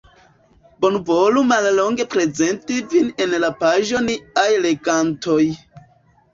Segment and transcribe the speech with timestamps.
[0.85, 5.41] Bonvolu mallonge prezenti vin en la paĝo Niaj legantoj.